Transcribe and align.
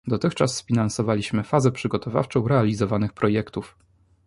Dotychczas 0.07 0.55
sfinansowaliśmy 0.57 1.43
fazę 1.43 1.71
przygotowawczą 1.71 2.47
realizowanych 2.47 3.13
projektów 3.13 3.77